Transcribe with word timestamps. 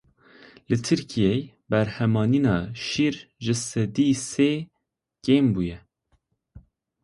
Li 0.69 0.77
Tirkiyeyê 0.85 1.39
berhemanîna 1.69 2.55
şîr 2.85 3.15
ji 3.43 3.55
sedî 3.69 4.07
sê 4.29 4.51
kêm 5.23 5.45
bûye. 5.53 5.77